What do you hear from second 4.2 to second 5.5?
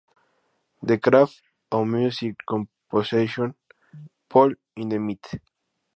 "Paul Hindemith".